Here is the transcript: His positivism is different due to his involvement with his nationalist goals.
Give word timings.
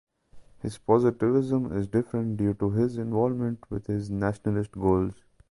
His 0.63 0.79
positivism 0.79 1.77
is 1.77 1.87
different 1.87 2.37
due 2.37 2.55
to 2.55 2.71
his 2.71 2.97
involvement 2.97 3.63
with 3.69 3.85
his 3.85 4.09
nationalist 4.09 4.71
goals. 4.71 5.13